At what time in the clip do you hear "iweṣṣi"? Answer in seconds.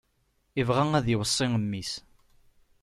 1.13-1.47